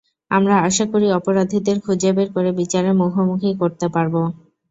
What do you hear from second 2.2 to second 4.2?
করে বিচারের মুখোমুখি করতে পারব।